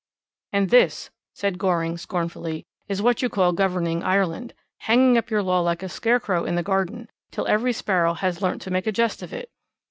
'And 0.51 0.71
this,' 0.71 1.11
said 1.31 1.59
Goring 1.59 1.95
scornfully, 1.95 2.65
'is 2.87 3.03
what 3.03 3.21
you 3.21 3.29
call 3.29 3.53
governing 3.53 4.01
Ireland, 4.01 4.55
hanging 4.79 5.15
up 5.15 5.29
your 5.29 5.43
law 5.43 5.59
like 5.59 5.83
a 5.83 5.89
scarecrow 5.89 6.43
in 6.43 6.55
the 6.55 6.63
garden 6.63 7.07
till 7.29 7.45
every 7.45 7.71
sparrow 7.71 8.15
has 8.15 8.41
learnt 8.41 8.63
to 8.63 8.71
make 8.71 8.87
a 8.87 8.91
jest 8.91 9.21
of 9.21 9.31
it. 9.31 9.51